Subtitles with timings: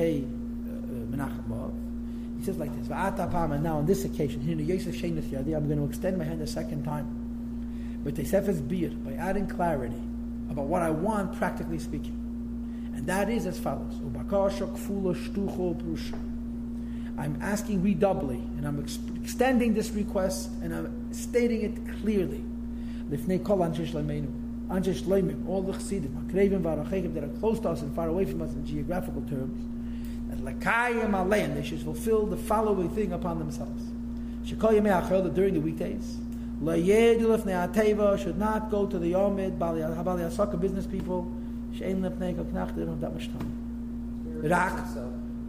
[0.00, 0.26] Pei uh,
[1.14, 1.72] Menachem
[2.38, 6.46] He says like this, now on this occasion, I'm going to extend my hand a
[6.46, 7.06] second time.
[8.02, 10.00] But Tesefes Bir, by adding clarity
[10.48, 12.16] about what I want, practically speaking.
[12.94, 13.92] And that is as follows.
[17.18, 22.42] I'm asking redoubly, and I'm ex- extending this request, and I'm stating it clearly.
[25.46, 29.20] All the chassidim, that are close to us and far away from us in geographical
[29.22, 29.60] terms,
[30.30, 33.82] that lakayim aleim, they should fulfill the following thing upon themselves.
[34.44, 36.16] Shekol yemei achel, that during the weekdays,
[36.62, 41.30] layedu lifnei ateva, should not go to the yomid, bali asaka business people,
[41.76, 43.60] she'en lifnei kol knach, they don't have that much time.
[44.42, 44.86] Rak,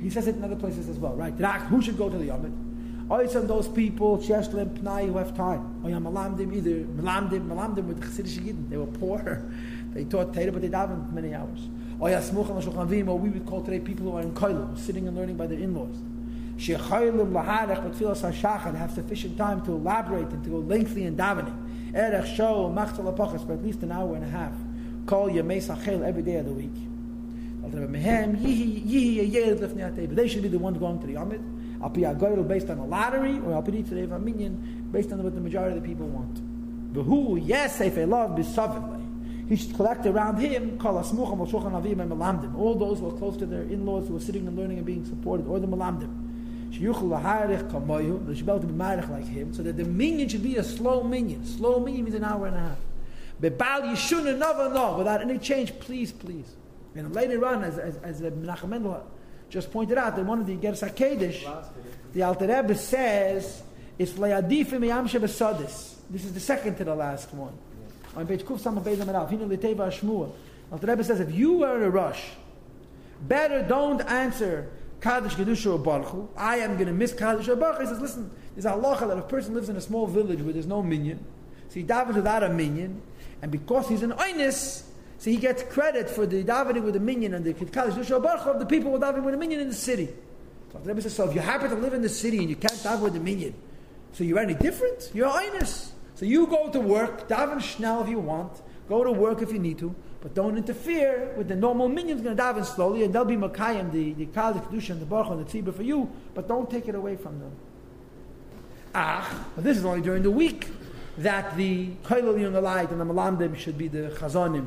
[0.00, 1.34] he says it in other places as well, right?
[1.34, 2.52] Who should go to the Yomid?
[3.08, 5.80] Oisam those people, Sheshlem, Pnai, who have time.
[5.82, 8.68] Oyam Malamdim, either Malamdim, Malamdim with Chassidish Yidden.
[8.68, 9.44] They were poor.
[9.94, 11.66] They taught Torah, but they davened many hours.
[12.00, 15.58] Or we would call today people who are in Koilim, sitting and learning by their
[15.58, 15.96] in-laws.
[16.56, 21.54] Shechaylim Laharech, betfilas HaShachar, have sufficient time to elaborate and to go lengthy in davening.
[21.94, 24.52] Erech Show, Machzal Apachas, for at least an hour and a half.
[25.06, 26.74] Call Yemei Sachel every day of the week.
[30.14, 31.16] They should be the ones going to the.
[31.80, 35.22] I'll be a based on a lottery, or I'll be today a minion based on
[35.22, 36.40] what the majority of the people want.
[36.94, 38.97] Who, yes, if they love besavitly,
[39.48, 44.20] he should collect around him all those who are close to their in-laws who are
[44.20, 46.26] sitting and learning and being supported, or the malamdim.
[46.70, 50.56] They should be able to be marich like him, so that the minion should be
[50.56, 51.46] a slow minion.
[51.46, 52.78] Slow minion means an hour and a half.
[53.40, 55.78] Bebal yishuna never know without any change.
[55.80, 56.56] Please, please.
[56.94, 59.06] And later on, as, as, as Menachem Mendel
[59.48, 61.64] just pointed out, that one of the Geras HaKedesh,
[62.12, 63.62] the Alter Rebbe says,
[63.98, 65.94] it's Le'adifim Yam Shebesodis.
[66.10, 67.56] This is the second to the last one.
[68.16, 68.96] On page Kuf Samach Beis
[70.00, 70.32] Shmuel.
[70.70, 72.22] Alter Rebbe says, if you are in a rush,
[73.22, 74.70] better don't answer
[75.00, 78.30] Kaddish Kedusha or Baruch I am going to miss Kaddish or Baruch He says, listen,
[78.54, 81.24] there's a halacha that a person lives in a small village where there's no minion,
[81.68, 83.00] so he davens without a minion,
[83.40, 84.84] and because he's an oinus,
[85.18, 88.58] so he gets credit for the davening with a minion and the Kaddish Baruch of
[88.58, 90.08] the people who davening with a minion in the city.
[90.72, 92.56] So the Rebbe says, so if you happen to live in the city and you
[92.56, 93.54] can't daven with a minion,
[94.12, 95.10] so you're any different?
[95.14, 95.92] You're einus.
[96.18, 98.50] So you go to work, daven schnell if you want,
[98.88, 102.36] go to work if you need to, but don't interfere with the normal minions going
[102.36, 105.46] to daven slowly, and they'll be makayim, the, the Kaddish Kedusha and the Baruch and
[105.46, 107.52] the Tzibah for you, but don't take it away from them.
[108.96, 110.66] Ah, but this is only during the week
[111.18, 114.66] that the Kailul Yungalayit and the Malamdim should be the Chazonim.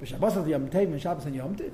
[0.00, 1.72] B'Shabbos of Yom Tov and Shabbos and Yom Tiv.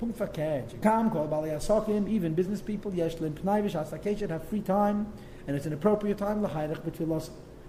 [0.00, 0.80] Punkt verkehrt.
[0.80, 5.12] Kam kol bali asokim, even business people, yesh lim pnai v'shas have free time,
[5.46, 7.28] and it's an appropriate time l'hayrech b'tfilos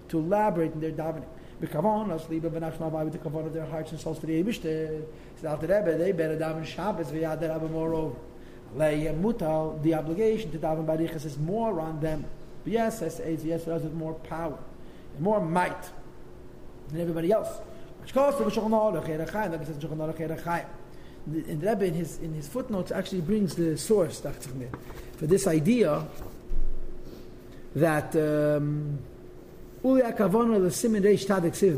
[0.09, 1.25] to elaborate in their davening.
[1.61, 4.43] B'kavon, as liba v'nachma vai with the kavon of their hearts and souls for the
[4.43, 5.03] Eibishter.
[5.43, 8.15] After Rebbe, they better daven Shabbos v'yad der Rebbe moreover.
[8.75, 12.25] Le'yem mutal, the obligation to daven barichas is more on them.
[12.63, 14.57] But yes, yes, yes, it has more power,
[15.15, 15.89] and more might
[16.89, 17.49] than everybody else.
[21.29, 24.21] And the Rebbe in his, in his footnotes actually brings the source
[25.17, 26.05] for this idea
[27.75, 28.99] that um,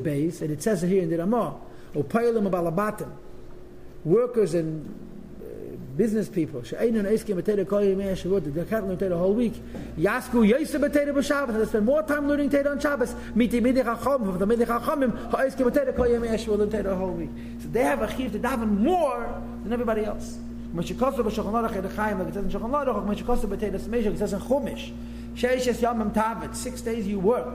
[0.04, 1.56] Beis, and it says here in the Ramah,
[1.96, 3.12] Opayilim Abalabatim,
[4.06, 4.88] workers and
[5.42, 5.46] uh,
[5.98, 9.54] business people, Shavuot, they can't learn Torah the whole week.
[9.98, 13.14] Yasku yosef b'teira b'Shabbos, they spend more time learning Torah on Shabbos.
[13.36, 16.96] Miti midich hachom, from the midich hachomim, ha'iskim b'teira kol yemei Shavuot, learn Torah the
[16.96, 17.30] whole week.
[17.62, 19.28] So they have a chiv to daven more
[19.64, 20.38] than everybody else.
[20.74, 24.34] Meshikosu b'Shulchan Aruch Edechayim, like it says in Shulchan Aruch, Meshikosu b'teira Smeshach, it says
[24.34, 24.40] in
[26.54, 27.48] six days you work.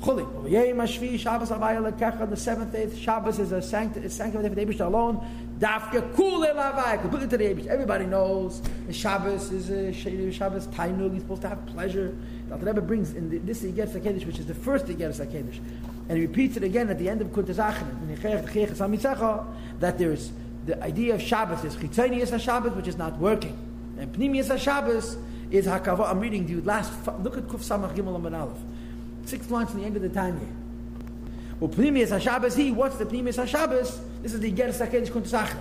[0.00, 0.50] Chuli.
[0.50, 2.28] Yei Mashvi Shabbos Avaya Lekecha.
[2.28, 5.20] The seventh day Shabbos is a sanctified for the Eibush alone.
[5.58, 7.00] Dafke Kule Lavai.
[7.00, 7.66] Completely to the Eibush.
[7.66, 11.12] Everybody knows the Shabbos is a Shabbos Tainug.
[11.12, 12.16] He's supposed to have pleasure.
[12.48, 15.58] The Rebbe brings in the, this gets Kiddush, which is the first gets Kiddush,
[16.08, 17.86] and he repeats it again at the end of Kuntazachim.
[19.80, 20.32] That there is
[20.66, 23.56] the idea of Shabbos is Chitzonius Shabbos, which is not working,
[23.98, 25.16] and Pnimius Shabbos
[25.52, 26.10] is Hakava.
[26.10, 26.92] I'm reading to you last.
[27.20, 28.58] Look at Kuf Samach Gimel Aleph.
[29.24, 30.46] Six lines from the end of the Tanya.
[31.60, 34.00] Well, Pnimius HaShabbos, he, what's the Pnimius HaShabbos?
[34.22, 35.58] This is the Ger Sakedish Kuntasachra.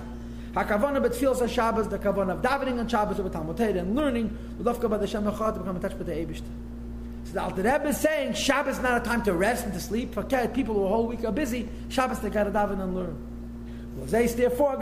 [0.54, 4.90] HaKavana betfils HaShabbos, the Kavana of davening on Shabbos over Talmud Torah and learning, L'dofka
[4.90, 6.44] by the Shem HaChat to become touch with the Eibishter.
[7.26, 9.80] So the Alter Rebbe is saying Shabbos is not a time to rest and to
[9.80, 10.18] sleep.
[10.18, 13.18] Okay, people who a whole week are busy, Shabbos they got to daven and learn.
[14.08, 14.78] Therefore,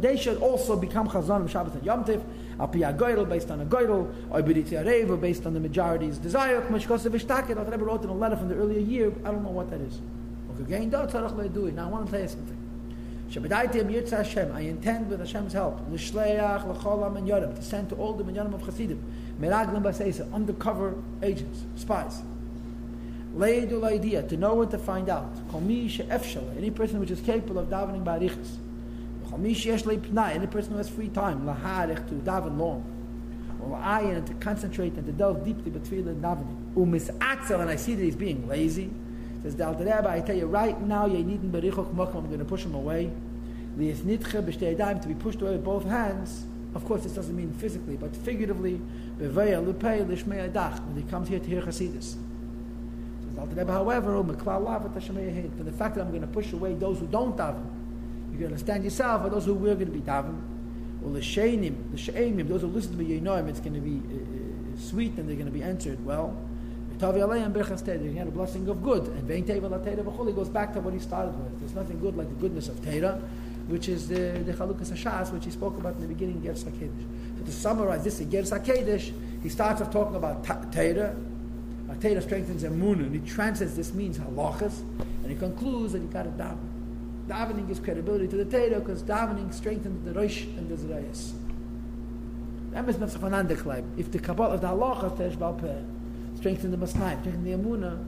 [0.00, 2.22] they should also become Chazan of Shabbos and Yom Tiv.
[2.60, 6.60] Api Agoyel, based on a Goyel, or Biditi Areva, based on the majority's desire.
[6.62, 9.50] Meshkosev Ishtaket, I Rebbe wrote in a letter from the earlier year, I don't know
[9.50, 10.00] what that is.
[10.58, 12.56] Now I want to tell you something.
[13.30, 17.94] Shabbatayim Yirtza Hashem, I intend with Hashem's help, L'shleach, L'cholam, and Yodim, to send to
[17.94, 18.98] all the Minyanim of Chassidim,
[19.38, 22.22] Meraglim Baseisa, undercover agents, spies.
[23.36, 25.30] Leidul idea, to know what to find out.
[25.50, 28.58] Komi she'efshal, any person which is capable of davening le'pnai,
[29.32, 31.52] any person who has free time, to
[32.24, 32.84] daven long.
[33.60, 36.74] Or ayin, to concentrate and to delve deeply between and davening.
[36.74, 38.90] Umis'atzel, and I see that he's being lazy.
[39.42, 42.44] Says the Rebbe, I tell you right now, you needn't berichok makom, I'm going to
[42.44, 43.10] push him away.
[43.76, 46.46] Li'esnitche b'shtei to be pushed away with both hands.
[46.74, 48.80] Of course, this doesn't mean physically, but figuratively,
[49.18, 52.16] b'veya lupei l'shmei adach, when he comes here to hear Hasidus.
[53.36, 54.32] However, for
[55.62, 57.64] the fact that I'm going to push away those who don't daven,
[58.38, 60.40] you can understand yourself, or those who we're going to be daven,
[61.04, 63.74] or the shainim, the shaimim, those who listen to me, you know him, it's going
[63.74, 66.36] to be uh, uh, sweet and they're going to be answered well.
[66.98, 69.04] They're going to get a blessing of good.
[69.04, 71.60] And Vein Teva goes back to what he started with.
[71.60, 73.20] There's nothing good like the goodness of Torah,
[73.68, 77.06] which is the, the Chalukas Hashas, which he spoke about in the beginning, Ger Sakedesh.
[77.38, 79.12] So to summarize this, Ger Sakedesh,
[79.42, 81.14] he starts off talking about Torah,
[82.00, 84.80] Torah strengthens emunah, and he translates this means halachas,
[85.22, 86.77] and he concludes that you got to daven.
[87.28, 91.32] Davening gives credibility to the Torah because davening strengthens the Rosh and the Zerayas.
[92.72, 95.84] That is not von If the Kabbalah of the halachas tesh balpeh
[96.36, 97.98] strengthens the Masnaim, strengthens the emunah,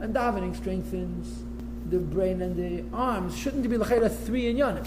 [0.00, 1.42] and davening strengthens
[1.90, 4.86] the brain and the arms, shouldn't be l'chayra three in yonim?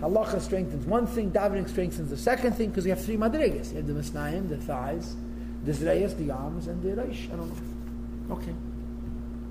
[0.00, 3.70] Halacha strengthens one thing, davening strengthens the second thing, because you have three madrigas.
[3.70, 5.14] You have the Masnaim, the thighs,
[5.64, 7.32] the Zreyas, the arms, and the Reish.
[7.32, 8.34] I don't know.
[8.34, 8.52] Okay.